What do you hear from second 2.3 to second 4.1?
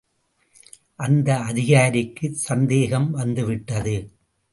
சந்தேகம் வந்துவிட்டது.